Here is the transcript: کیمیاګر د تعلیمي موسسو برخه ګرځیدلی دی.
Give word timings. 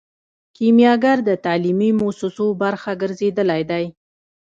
کیمیاګر 0.55 1.17
د 1.27 1.31
تعلیمي 1.45 1.91
موسسو 1.99 2.47
برخه 2.61 2.91
ګرځیدلی 3.01 3.61
دی. 3.71 3.85